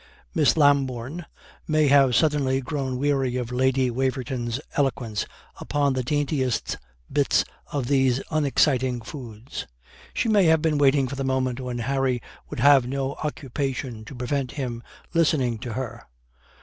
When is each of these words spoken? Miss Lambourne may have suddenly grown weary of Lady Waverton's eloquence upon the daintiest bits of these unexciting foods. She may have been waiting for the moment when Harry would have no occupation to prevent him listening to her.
Miss 0.33 0.57
Lambourne 0.57 1.27
may 1.67 1.87
have 1.87 2.15
suddenly 2.15 2.59
grown 2.59 2.97
weary 2.97 3.35
of 3.35 3.51
Lady 3.51 3.91
Waverton's 3.91 4.59
eloquence 4.75 5.27
upon 5.59 5.93
the 5.93 6.01
daintiest 6.01 6.79
bits 7.13 7.45
of 7.71 7.85
these 7.85 8.19
unexciting 8.31 9.01
foods. 9.01 9.67
She 10.15 10.27
may 10.27 10.45
have 10.45 10.59
been 10.59 10.79
waiting 10.79 11.07
for 11.07 11.15
the 11.15 11.23
moment 11.23 11.59
when 11.59 11.77
Harry 11.77 12.19
would 12.49 12.61
have 12.61 12.87
no 12.87 13.13
occupation 13.23 14.03
to 14.05 14.15
prevent 14.15 14.53
him 14.53 14.81
listening 15.13 15.59
to 15.59 15.73
her. 15.73 16.07